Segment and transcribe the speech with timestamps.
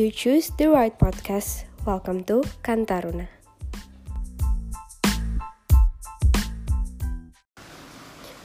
[0.00, 1.68] You choose the right podcast.
[1.84, 3.28] Welcome to Kantaruna.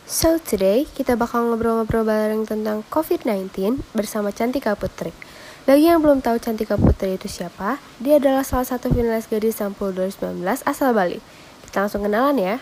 [0.03, 5.15] So today kita bakal ngobrol-ngobrol bareng tentang COVID-19 bersama Cantika Putri.
[5.63, 9.95] Bagi yang belum tahu Cantika Putri itu siapa, dia adalah salah satu finalis gadis sampul
[9.95, 11.23] 2019 asal Bali.
[11.63, 12.55] Kita langsung kenalan ya.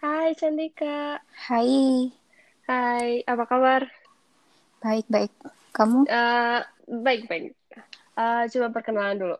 [0.00, 1.20] Hai Cantika.
[1.52, 2.16] Hai,
[2.68, 3.97] Hai, apa kabar?
[4.82, 5.32] Baik-baik.
[5.74, 6.06] Kamu?
[6.08, 7.54] Eh, baik-baik.
[8.18, 9.38] Eh, coba perkenalan dulu.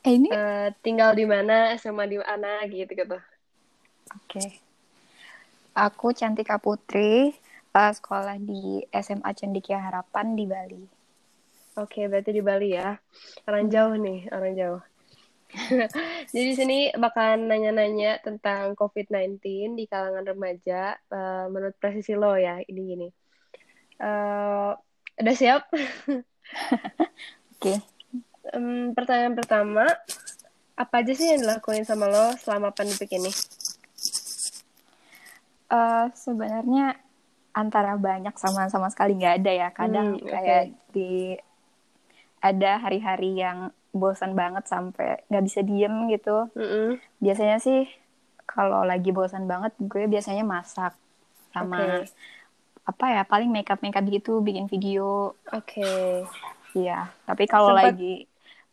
[0.00, 0.28] Eh, ini?
[0.32, 3.20] Eh, tinggal di mana, SMA di mana, gitu-gitu.
[4.16, 4.44] Oke.
[5.76, 7.36] Aku Cantika Putri,
[7.76, 10.84] eh, sekolah di SMA Cendikia Harapan di Bali.
[11.76, 12.96] Oke, berarti di Bali ya.
[13.44, 14.82] Orang jauh nih, orang jauh.
[16.30, 19.42] Jadi di sini bakalan nanya-nanya tentang COVID-19
[19.76, 20.96] di kalangan remaja.
[20.96, 23.08] Eh, menurut presisi lo ya, ini gini.
[24.00, 24.70] Eh,
[25.20, 25.68] udah siap?
[27.60, 27.74] Oke.
[28.56, 29.84] Em, pertanyaan pertama,
[30.74, 33.30] apa aja sih yang dilakuin sama lo selama pandemi ini?
[35.70, 36.96] Eh, sebenarnya
[37.54, 39.68] antara banyak sama sama sekali nggak ada ya.
[39.70, 40.74] Kadang Hmm, kayak oke.
[40.96, 41.36] di
[42.40, 46.48] ada hari-hari yang bosan banget sampai nggak bisa diem gitu.
[46.56, 46.96] Mm-mm.
[47.20, 47.84] Biasanya sih
[48.48, 50.96] kalau lagi bosan banget, gue biasanya masak
[51.54, 52.10] sama Oke.
[52.90, 56.26] Apa ya paling makeup makeup gitu, bikin video Oke.
[56.74, 58.14] Iya, tapi kalau Sempat- lagi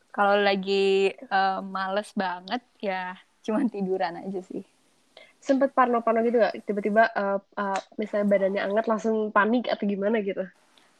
[0.10, 3.14] kalau lagi eh, males banget ya
[3.46, 4.66] cuman tiduran aja sih.
[5.38, 6.66] Sempet parno-parno gitu gak?
[6.66, 10.44] Tiba-tiba eh, eh, misalnya badannya anget langsung panik atau gimana gitu?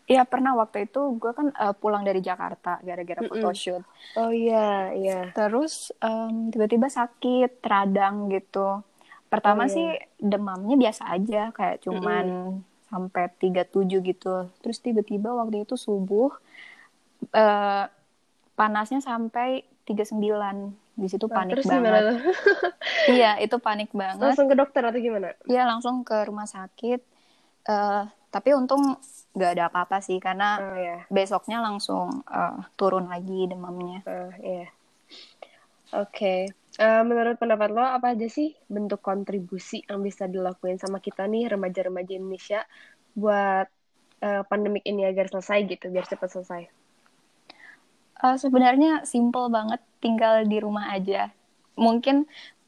[0.08, 3.32] Iya pernah waktu itu gue kan eh, pulang dari Jakarta gara-gara Mm-mm.
[3.34, 3.84] photoshoot.
[4.16, 5.20] Oh iya, iya.
[5.36, 8.86] Terus em, tiba-tiba sakit, radang gitu.
[9.28, 9.74] Pertama Oh, iya.
[9.76, 12.26] sih demamnya biasa aja kayak cuman
[12.88, 14.48] sampai 37 gitu.
[14.64, 16.32] Terus tiba-tiba waktu itu subuh
[17.32, 17.84] eh,
[18.58, 20.74] panasnya sampai 39.
[20.98, 22.04] Di situ Nah, panik terus gimana banget.
[22.12, 22.20] tuh?
[23.08, 24.20] Iya, itu panik banget.
[24.20, 25.32] Langsung ke dokter atau gimana?
[25.48, 27.00] Iya langsung ke rumah sakit.
[27.68, 28.04] Eh,
[28.34, 29.00] tapi untung
[29.38, 30.98] nggak ada apa-apa sih karena Oh iya.
[31.08, 34.04] besoknya langsung eh, turun lagi demamnya.
[34.04, 34.68] Oh, iya.
[35.96, 36.52] Oke.
[36.78, 41.50] Eh, menurut pendapat lo, apa aja sih bentuk kontribusi yang bisa dilakuin sama kita nih,
[41.54, 42.60] remaja-remaja Indonesia,
[43.18, 43.68] buat
[44.22, 46.62] eh, pandemik ini agar selesai gitu, biar cepat selesai?
[48.18, 51.34] Eh, sebenarnya simple banget, tinggal di rumah aja.
[51.78, 52.26] Mungkin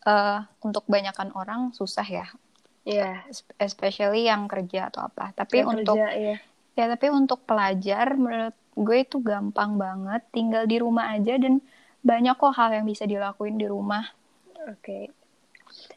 [0.09, 2.26] eh, untuk kebanyakan orang susah ya,
[2.88, 3.22] Iya.
[3.30, 5.36] es- especially yang kerja atau apa.
[5.38, 6.36] Tapi Yang untuk kerja, iya.
[6.80, 11.59] ya tapi untuk pelajar menurut gue itu gampang banget, tinggal di rumah aja dan
[12.00, 14.08] banyak kok hal yang bisa dilakuin di rumah.
[14.68, 15.12] Oke.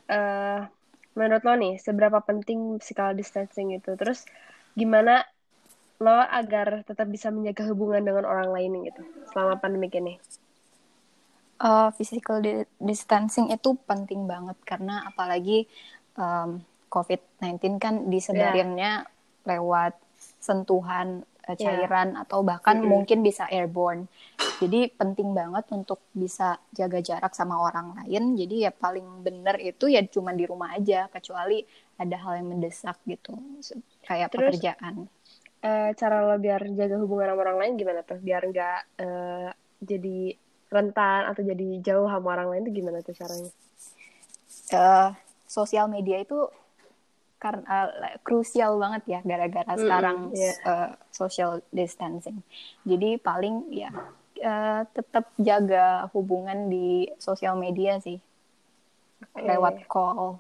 [0.09, 0.61] Eh,
[1.15, 3.95] menurut lo nih, seberapa penting physical distancing itu?
[3.97, 4.27] Terus
[4.75, 5.25] gimana
[6.03, 10.19] lo agar tetap bisa menjaga hubungan dengan orang lain gitu selama pandemik ini?
[11.63, 15.71] Uh, physical di- distancing itu penting banget karena apalagi
[16.19, 16.59] um,
[16.91, 19.07] COVID-19 kan disebarinnya
[19.47, 19.95] lewat
[20.43, 21.59] sentuhan uh, Iya.
[21.59, 22.91] cairan atau bahkan Mm-mm.
[22.91, 24.07] mungkin bisa airborne.
[24.59, 28.35] Jadi penting banget untuk bisa jaga jarak sama orang lain.
[28.35, 31.67] Jadi ya paling bener itu ya cuma di rumah aja kecuali
[31.99, 33.35] ada hal yang mendesak gitu
[34.03, 35.07] kayak Terus- pekerjaan.
[35.63, 38.19] Eh, cara lo biar jaga hubungan sama orang lain gimana tuh?
[38.19, 39.49] Biar nggak eh,
[39.79, 40.19] jadi
[40.67, 43.51] rentan atau jadi jauh sama orang lain tuh gimana tuh caranya?
[44.73, 45.11] eh
[45.45, 46.49] sosial media itu
[47.43, 47.91] karena
[48.23, 50.53] krusial banget ya gara-gara Mm-mm, sekarang iya.
[50.63, 52.39] eh, social distancing.
[52.87, 53.91] Jadi paling ya
[54.39, 58.23] eh, tetap jaga hubungan di sosial media sih
[59.35, 59.43] Oke.
[59.43, 60.39] lewat call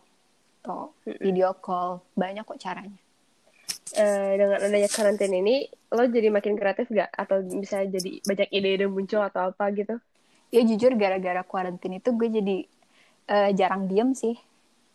[0.63, 1.19] atau Mm-mm.
[1.19, 2.99] video call banyak kok caranya.
[3.93, 7.11] Eh, dengan adanya karantina ini, lo jadi makin kreatif gak?
[7.13, 10.01] Atau bisa jadi banyak ide-ide muncul atau apa gitu?
[10.55, 12.57] Ya jujur gara-gara karantina itu gue jadi
[13.29, 14.39] eh, jarang diem sih.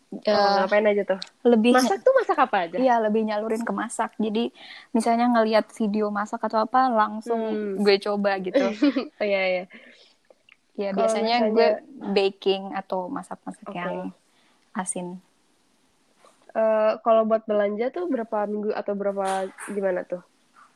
[0.07, 1.19] Eh, Eh, ngapain aja tuh?
[1.43, 2.79] lebih Masak tuh masak apa aja?
[2.79, 4.15] Iya, lebih nyalurin ke masak.
[4.15, 4.55] Jadi
[4.89, 7.75] misalnya ngelihat video masak atau apa langsung Hmm.
[7.77, 8.55] gue coba gitu.
[9.19, 9.63] Oh iya iya.
[10.75, 11.69] Ya biasanya misalnya- gue
[12.13, 13.75] baking atau masak-masak Oke.
[13.75, 14.15] yang
[14.71, 15.19] asin.
[16.53, 19.25] Eh, kalau buat belanja tuh berapa minggu atau berapa
[19.67, 20.23] gimana tuh?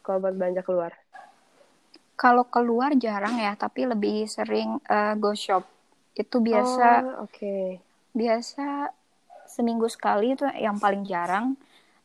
[0.02, 0.92] Kalau buat belanja keluar?
[2.14, 5.64] Kalau keluar jarang ya, tapi lebih sering eh, go shop.
[6.12, 7.80] Itu biasa Oh, oke.
[8.12, 8.92] biasa
[9.52, 11.60] seminggu sekali itu yang paling jarang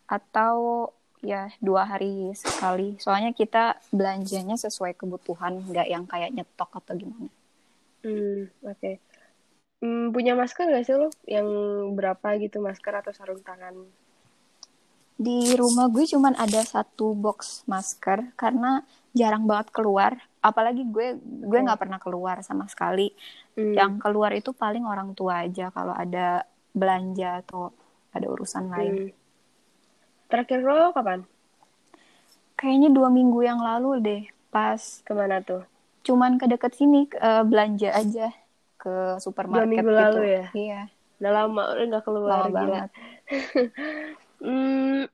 [0.07, 0.91] atau
[1.25, 2.99] ya dua hari sekali.
[3.01, 7.31] Soalnya kita belanjanya sesuai kebutuhan, nggak yang kayak nyetok atau gimana.
[8.07, 8.93] Hmm, oke.
[9.83, 11.09] Hmm, punya masker nggak sih lo?
[11.29, 11.49] Yang
[11.99, 13.75] berapa gitu masker atau sarung tangan?
[15.17, 18.85] Di rumah gue cuman ada satu box masker karena
[19.17, 20.17] jarang banget keluar.
[20.45, 23.11] Apalagi gue gue nggak pernah keluar sama sekali.
[23.57, 23.75] Hmm.
[23.75, 26.45] Yang keluar itu paling orang tua aja kalau ada
[26.81, 27.61] belanja atau
[28.17, 28.95] ada urusan lain.
[28.95, 29.09] Hmm.
[30.31, 31.21] Terakhir lo kapan?
[32.61, 34.23] Kayaknya dua minggu yang lalu deh,
[34.55, 35.63] pas Ke mana tuh?
[36.07, 38.27] cuman ke deket sini eh, belanja aja
[38.81, 40.19] ke supermarket minggu gitu.
[40.19, 40.45] lalu ya?
[40.55, 40.81] Iya,
[41.21, 42.83] Udah lama udah nggak keluar lama gila.
[42.83, 42.91] banget.
[44.41, 45.09] Hmm,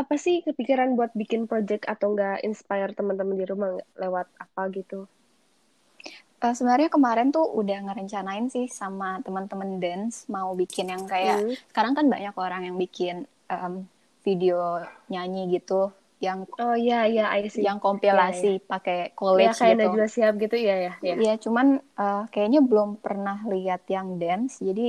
[0.00, 4.62] apa sih kepikiran buat bikin project atau enggak inspire teman-teman di rumah nggak lewat apa
[4.76, 4.98] gitu?
[6.44, 11.54] Eh, sebenarnya kemarin tuh udah ngerencanain sih sama teman-teman dance mau bikin yang kayak Hmm.
[11.70, 13.16] sekarang kan banyak orang yang bikin
[13.54, 13.74] em,
[14.26, 14.58] video
[15.12, 15.80] nyanyi gitu
[16.26, 17.66] yang Oh iya iya I see.
[17.66, 19.90] yang kompilasi Ya pakai college kayak gitu.
[19.92, 21.16] Najwa Shihab gitu ya ya ya.
[21.20, 21.66] Iya, cuman
[22.04, 24.86] eh, kayaknya belum pernah lihat yang dance, jadi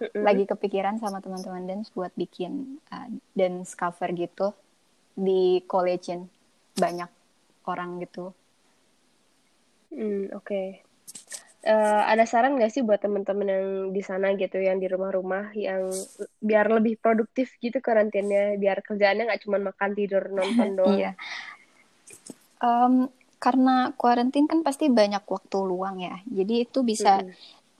[0.00, 0.26] Mm-mm.
[0.26, 2.52] lagi kepikiran sama teman-teman dance buat bikin
[2.94, 3.08] eh,
[3.38, 4.46] dance cover gitu
[5.26, 6.22] di collegein
[6.82, 7.10] banyak
[7.72, 8.24] orang gitu.
[9.90, 10.82] Hmm, oke.
[11.60, 15.92] Eh, ada saran nggak sih buat teman-teman yang di sana gitu, yang di rumah-rumah, yang
[16.40, 20.96] biar lebih produktif gitu karantinanya, biar kerjaannya nggak cuma makan tidur nonton doang.
[20.96, 21.12] Iya.
[22.64, 22.94] Em,
[23.40, 27.32] karena quarantine kan pasti banyak waktu luang ya, jadi itu bisa Mm-mm.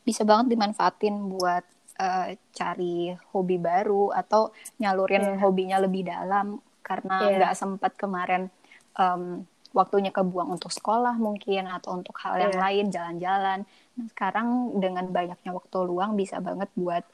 [0.05, 1.65] bisa banget dimanfaatin buat
[2.01, 5.41] eh, cari hobi baru atau nyalurin Iya.
[5.41, 7.37] hobinya lebih dalam karena Iya.
[7.37, 8.49] nggak sempat kemarin
[8.97, 9.45] em,
[9.79, 12.63] waktunya kebuang untuk sekolah mungkin atau untuk hal yang Iya.
[12.65, 13.59] lain jalan-jalan.
[13.97, 14.49] Nah, sekarang
[14.83, 17.05] dengan banyaknya waktu luang bisa banget buat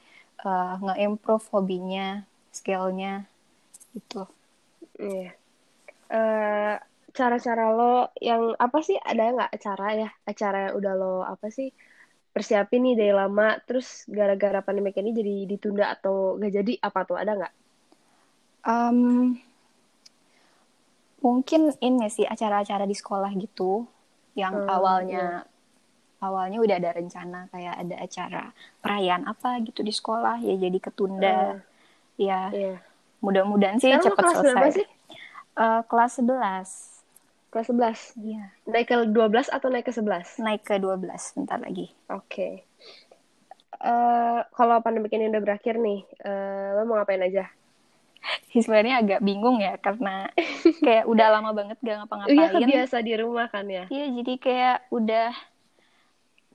[0.45, 2.21] eh, nge-improve hobinya,
[2.53, 3.25] skillnya
[3.95, 4.25] gitu.
[5.01, 5.33] Iya.
[6.09, 6.75] Eh,
[7.17, 8.97] cara-cara lo yang apa sih?
[9.01, 10.09] Ada nggak acara ya?
[10.31, 11.69] Acara yang udah lo apa sih?
[12.35, 17.17] Persiapin nih dari lama, terus gara-gara pandemi ini jadi ditunda atau nggak jadi apa tuh?
[17.21, 17.53] Ada nggak?
[18.67, 19.39] Em,
[21.27, 23.83] mungkin ini sih acara-acara di sekolah gitu
[24.33, 25.25] yang Hmm, awalnya
[26.19, 28.43] awalnya udah ada rencana kayak ada acara
[28.81, 31.61] perayaan apa gitu di sekolah ya jadi ketunda
[32.17, 32.73] ya Iya.
[33.19, 34.87] mudah-mudahan sih Sekarang kelas berapa selesai sih?
[35.57, 36.69] Eh, kelas 11
[37.47, 37.99] Kelas 11.
[38.19, 40.37] iya Naik ke 12 atau naik ke 11?
[40.37, 42.63] naik ke 12 bentar lagi Oke.
[43.77, 47.45] Eh, kalau pandemi ini udah berakhir nih, eh, lo mau ngapain aja?
[48.63, 50.29] sebenarnya agak bingung ya karena
[50.81, 53.85] kayak udah lama banget gak Iya, ngapa-ngapain biasa di rumah kan ya.
[53.87, 55.29] Iya, jadi kayak udah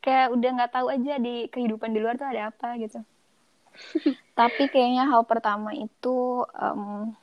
[0.03, 3.00] kayak udah nggak tahu aja di kehidupan di luar tuh ada apa gitu.
[4.38, 7.14] Tapi kayaknya hal pertama itu em,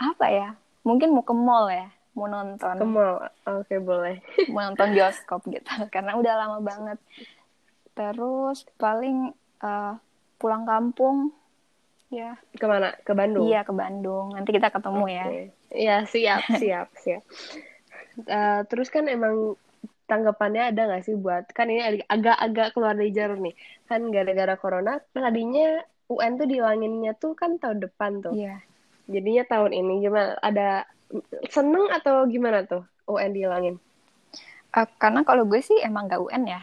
[0.00, 0.48] apa ya?
[0.82, 3.20] Mungkin mau ke mall ya, mau nonton, Ke mall.
[3.46, 4.18] Oke, boleh.
[4.48, 5.68] mau nonton bioskop gitu.
[5.92, 6.98] Karena udah lama banget.
[7.92, 9.30] Terus paling
[9.60, 9.94] eh,
[10.40, 11.36] pulang kampung,
[12.10, 12.92] ya, Ke mana?
[13.00, 13.46] Ke Bandung?
[13.46, 14.34] iya ke Bandung.
[14.34, 15.24] Nanti kita ketemu ya.
[15.26, 15.42] Oke.
[15.70, 17.22] Iya, siap, siap, siap.
[18.20, 19.54] Eh, terus kan emang
[20.04, 23.54] tanggapannya ada nggak sih buat kan ini ag- agak-agak keluar dari jalur nih
[23.86, 25.78] kan gara-gara corona tadinya
[26.10, 28.58] UN tuh dilanginnya tuh kan tahun depan tuh Iya.
[29.06, 30.82] jadinya tahun ini gimana ada
[31.46, 33.76] seneng atau gimana tuh UN dihilangin
[34.70, 36.62] Eh, karena kalau gue sih emang gak UN ya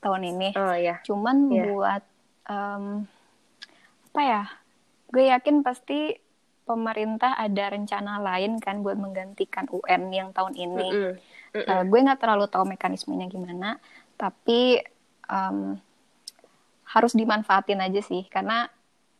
[0.00, 0.56] tahun ini.
[0.56, 1.64] oh ya Cuman Iya.
[1.68, 2.02] buat
[2.48, 2.84] em,
[4.08, 4.42] apa ya?
[5.10, 6.14] Gue yakin pasti
[6.66, 10.88] pemerintah ada rencana lain kan buat menggantikan UN yang tahun ini.
[10.90, 11.12] Mm-mm.
[11.54, 11.70] Mm-mm.
[11.70, 13.78] Eh, gue nggak terlalu tahu mekanismenya gimana,
[14.18, 14.82] tapi
[15.30, 15.78] em,
[16.90, 18.70] harus dimanfaatin aja sih karena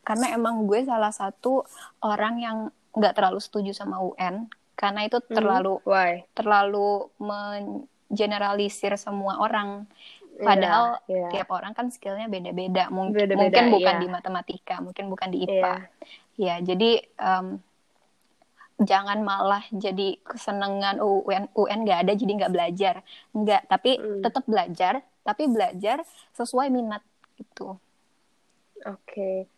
[0.07, 1.67] karena emang gue salah satu
[2.03, 2.59] orang yang
[2.95, 4.47] nggak terlalu setuju sama UN
[4.79, 9.89] karena itu terlalu why terlalu mengeneralisir semua orang.
[10.37, 11.29] Padahal Iya, iya.
[11.33, 12.93] tiap orang kan skillnya beda-beda.
[12.93, 14.03] Mung- mungkin bukan iya.
[14.05, 15.49] di matematika, mungkin bukan di Iya.
[15.49, 15.75] IPA.
[16.37, 17.47] Ya, jadi em,
[18.77, 22.95] jangan malah jadi kesenangan UN UN nggak ada jadi nggak belajar.
[23.33, 24.21] Nggak, tapi Mm.
[24.21, 26.05] tetap belajar, tapi belajar
[26.37, 27.01] sesuai minat
[27.41, 27.81] gitu.
[28.85, 29.49] Oke.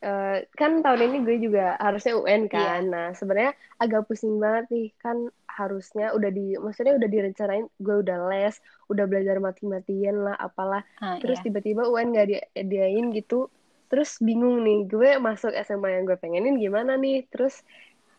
[0.00, 2.52] Eh, kan tahun ini gue juga harusnya UN Iya.
[2.56, 2.82] kan.
[2.88, 4.88] Nah, sebenarnya agak pusing banget nih.
[4.96, 8.56] Kan harusnya udah di, maksudnya udah direncanain, gue udah les,
[8.88, 10.80] udah belajar mati-matian lah, apalah.
[11.04, 13.52] Nah, Terus tiba-tiba UN gak diadain gitu.
[13.92, 17.28] Terus bingung nih, gue masuk SMA yang gue pengenin gimana nih.
[17.28, 17.60] Terus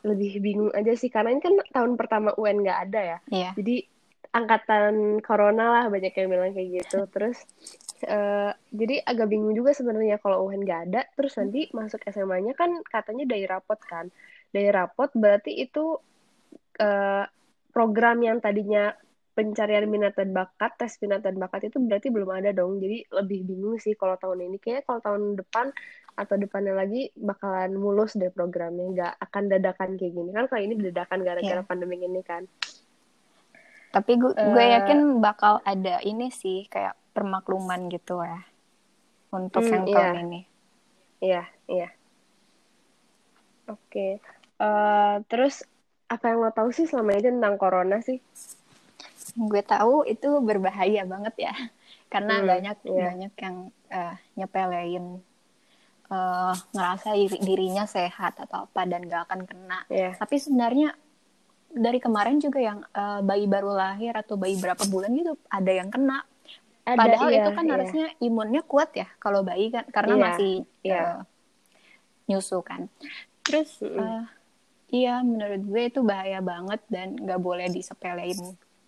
[0.06, 3.18] lebih bingung aja sih, karena ini kan tahun pertama UN gak ada ya.
[3.34, 3.50] Iya.
[3.58, 3.76] Jadi
[4.32, 7.10] angkatan corona lah banyak yang bilang kayak gitu.
[7.10, 7.42] Terus
[8.04, 11.02] eh, jadi agak bingung juga sebenarnya kalau UN nggak ada.
[11.14, 14.10] Terus nanti masuk SMA-nya kan katanya dari rapot kan.
[14.50, 15.98] Dari rapot berarti itu
[16.78, 17.26] eh,
[17.72, 18.92] program yang tadinya
[19.32, 22.78] pencarian minat dan bakat, tes minat dan bakat itu berarti belum ada dong.
[22.78, 24.58] Jadi lebih bingung sih kalau tahun ini.
[24.60, 25.68] Kayaknya kalau tahun depan
[26.12, 28.86] atau depannya lagi bakalan mulus deh programnya.
[28.92, 30.30] Nggak akan dadakan kayak gini.
[30.30, 31.66] Kan kalau ini dadakan gara-gara Iya.
[31.66, 32.44] pandemi ini kan.
[33.92, 38.40] Tapi gue, gue Eh, yakin bakal ada ini sih kayak permakluman gitu ya
[39.32, 39.96] untuk Hmm, yang iya.
[39.96, 40.40] tahun ini.
[41.22, 41.88] Iya, iya.
[43.70, 44.08] Oke.
[44.62, 45.66] Eh, terus
[46.14, 48.18] apa yang lo tahu sih selama ini tentang corona sih?
[49.50, 51.54] Gue tahu itu berbahaya banget ya,
[52.14, 53.08] karena Hmm, banyak iya.
[53.08, 53.56] banyak yang
[53.92, 55.06] eh, nyepelein
[56.12, 59.80] eh, ngerasa diri- dirinya sehat atau apa dan gak akan kena.
[59.90, 60.12] Iya.
[60.20, 60.90] Tapi sebenarnya
[61.72, 65.90] dari kemarin juga yang eh, bayi baru lahir atau bayi berapa bulan gitu ada yang
[65.90, 66.20] kena.
[66.92, 67.74] Ada, Padahal iya, itu kan iya.
[67.74, 71.02] harusnya imunnya kuat ya kalau bayi kan karena Iya, masih iya.
[71.02, 71.18] eh,
[72.30, 72.82] nyusu kan.
[73.44, 74.24] Terus eh,
[74.92, 78.38] iya menurut gue itu bahaya banget dan nggak boleh disepelein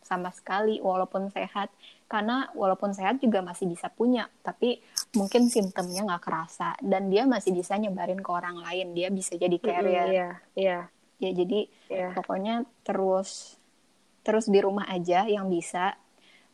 [0.03, 1.71] sama sekali walaupun sehat
[2.11, 4.83] karena walaupun sehat juga masih bisa punya tapi
[5.15, 9.55] mungkin simptomnya nggak kerasa dan dia masih bisa nyebarin ke orang lain dia bisa jadi
[9.57, 10.29] Mm-mm, carrier Iya,
[10.59, 10.79] iya,
[11.23, 12.11] ya jadi iya.
[12.11, 13.55] pokoknya terus
[14.27, 15.95] terus di rumah aja yang bisa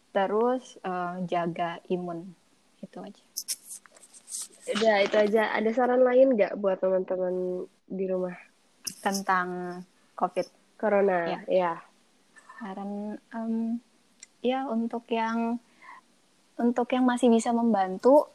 [0.09, 2.29] terus eh, jaga imun
[2.79, 3.23] itu aja
[4.69, 5.49] Udah, itu aja.
[5.49, 8.37] Ada saran lain nggak buat teman-teman di rumah?
[9.01, 9.79] tentang
[10.13, 11.39] covid Corona, Iya.
[11.47, 11.73] ya.
[12.57, 13.79] saran em,
[14.41, 15.57] ya untuk yang
[16.53, 18.27] untuk yang masih bisa membantu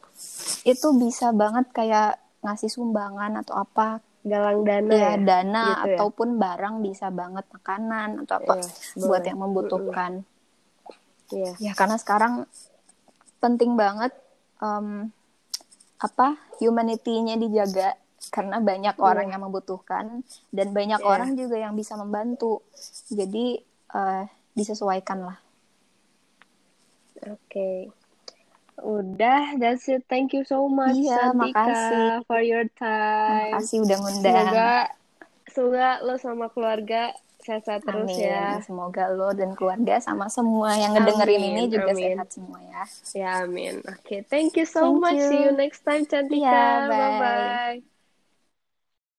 [0.63, 5.21] itu bisa banget kayak ngasih sumbangan atau apa Galang dana ya ya.
[5.21, 5.95] dana gitu ya?
[5.95, 10.11] ataupun barang bisa banget makanan atau apa Iya, buat yang membutuhkan
[11.27, 11.51] Iya.
[11.57, 12.45] ya karena sekarang
[13.37, 14.13] penting banget
[14.59, 15.09] em,
[15.97, 16.27] apa
[16.57, 21.07] humanity-nya dijaga karena banyak orang yang membutuhkan dan banyak Iya.
[21.07, 22.61] orang juga yang bisa membantu
[23.07, 25.37] jadi eh, disesuaikan lah
[27.25, 27.89] Oke.
[28.77, 30.03] Udah, that's it.
[30.05, 32.05] Thank you so much, Iya, Santika, makasih.
[32.27, 33.55] for your time.
[33.55, 34.71] makasih udah ngundang Semoga
[35.47, 37.15] semoga lo sama keluarga
[37.45, 38.27] sehat-sehat terus Amin.
[38.27, 38.59] ya.
[38.65, 42.01] Semoga lo dan keluarga sama semua yang ngedengerin Amin, ini juga amin.
[42.01, 42.83] sehat semua ya.
[43.15, 43.81] Ya, amin.
[43.89, 45.19] Oke, thank you so Thank much.
[45.19, 45.29] you.
[45.29, 46.55] See you next time, Cantika.
[46.55, 47.59] Iya, bye.
[47.77, 47.94] Bye-bye.